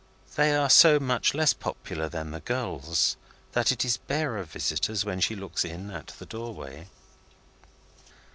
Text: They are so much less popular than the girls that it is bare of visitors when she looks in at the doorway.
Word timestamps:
They 0.35 0.55
are 0.55 0.67
so 0.67 0.99
much 0.99 1.35
less 1.35 1.53
popular 1.53 2.09
than 2.09 2.31
the 2.31 2.39
girls 2.39 3.17
that 3.51 3.71
it 3.71 3.85
is 3.85 3.97
bare 3.97 4.37
of 4.37 4.49
visitors 4.49 5.05
when 5.05 5.19
she 5.19 5.35
looks 5.35 5.63
in 5.63 5.91
at 5.91 6.07
the 6.17 6.25
doorway. 6.25 6.87